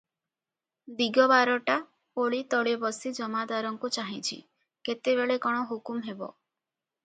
[1.01, 1.75] ଦିଗବାରଟା
[2.23, 4.41] ଓଳିତଳେ ବସି ଜମାଦାରଙ୍କୁ ଚାହିଁଛି,
[4.91, 6.35] କେତେବେଳେ କଣ ହୁକୁମ ହେବ।